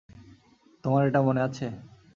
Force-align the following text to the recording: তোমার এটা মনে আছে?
তোমার 0.83 1.03
এটা 1.07 1.19
মনে 1.21 1.41
আছে? 1.41 1.65